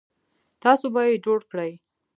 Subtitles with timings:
[0.63, 1.71] تاسو به یې جوړ کړئ